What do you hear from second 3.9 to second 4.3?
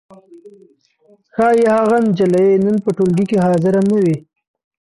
وي.